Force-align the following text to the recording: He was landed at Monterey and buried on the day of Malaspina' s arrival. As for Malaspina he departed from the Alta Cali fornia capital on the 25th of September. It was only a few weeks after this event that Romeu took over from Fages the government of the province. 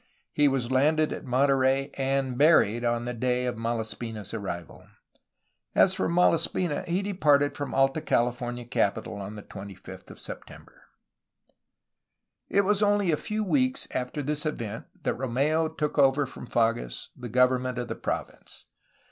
He 0.33 0.47
was 0.47 0.71
landed 0.71 1.13
at 1.13 1.25
Monterey 1.25 1.91
and 1.95 2.35
buried 2.35 2.83
on 2.83 3.05
the 3.05 3.13
day 3.13 3.45
of 3.45 3.55
Malaspina' 3.55 4.21
s 4.21 4.33
arrival. 4.33 4.87
As 5.75 5.93
for 5.93 6.09
Malaspina 6.09 6.83
he 6.87 7.03
departed 7.03 7.55
from 7.55 7.69
the 7.69 7.77
Alta 7.77 8.01
Cali 8.01 8.31
fornia 8.31 8.67
capital 8.71 9.17
on 9.17 9.35
the 9.35 9.43
25th 9.43 10.09
of 10.09 10.19
September. 10.19 10.85
It 12.49 12.61
was 12.61 12.81
only 12.81 13.11
a 13.11 13.15
few 13.15 13.43
weeks 13.43 13.87
after 13.91 14.23
this 14.23 14.43
event 14.43 14.87
that 15.03 15.19
Romeu 15.19 15.69
took 15.77 15.99
over 15.99 16.25
from 16.25 16.47
Fages 16.47 17.09
the 17.15 17.29
government 17.29 17.77
of 17.77 17.87
the 17.87 17.93
province. 17.93 18.65